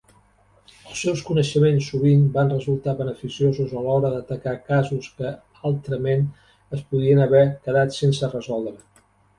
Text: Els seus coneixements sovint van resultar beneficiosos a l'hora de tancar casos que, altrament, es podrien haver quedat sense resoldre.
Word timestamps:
Els 0.91 1.01
seus 1.01 1.19
coneixements 1.27 1.89
sovint 1.91 2.23
van 2.39 2.49
resultar 2.55 2.95
beneficiosos 3.03 3.77
a 3.77 3.85
l'hora 3.89 4.13
de 4.15 4.25
tancar 4.33 4.57
casos 4.73 5.13
que, 5.21 5.37
altrament, 5.73 6.29
es 6.79 6.85
podrien 6.91 7.27
haver 7.29 7.49
quedat 7.69 7.99
sense 8.03 8.35
resoldre. 8.39 8.77